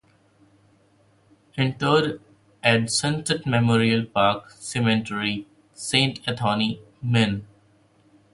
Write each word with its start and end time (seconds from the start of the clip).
Interred 1.59 2.19
at 2.63 2.89
Sunset 2.89 3.45
Memorial 3.45 4.03
Park 4.03 4.49
Cemetery, 4.49 5.45
Saint 5.75 6.19
Anthony, 6.27 6.81
Minn. 7.05 7.43